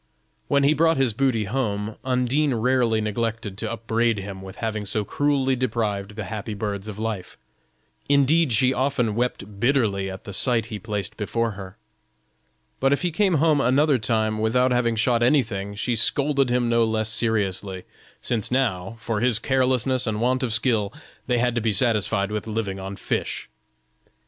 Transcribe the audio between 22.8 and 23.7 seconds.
fish.